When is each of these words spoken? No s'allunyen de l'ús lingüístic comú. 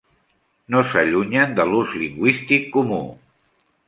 No 0.75 0.79
s'allunyen 0.93 1.53
de 1.59 1.65
l'ús 1.73 1.93
lingüístic 2.05 2.65
comú. 2.77 3.03